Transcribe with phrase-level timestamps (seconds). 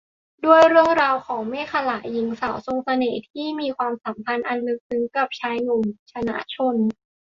[0.45, 6.75] ด้วยเรื่องราวของ เมขลา หญิงสาวทรงเสน่ห์ที่มีความสัมพันธ์อันลึกซึ้งกับชายหนุ่ม ชนะชล